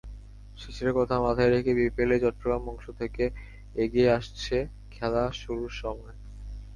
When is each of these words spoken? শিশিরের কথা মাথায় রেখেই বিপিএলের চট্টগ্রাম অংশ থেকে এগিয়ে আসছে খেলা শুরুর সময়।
শিশিরের 0.57 0.93
কথা 0.93 1.15
মাথায় 1.19 1.51
রেখেই 1.51 1.77
বিপিএলের 1.79 2.21
চট্টগ্রাম 2.23 2.63
অংশ 2.69 2.85
থেকে 2.99 3.23
এগিয়ে 3.75 4.09
আসছে 4.11 4.57
খেলা 4.91 5.23
শুরুর 5.41 5.71
সময়। 5.81 6.15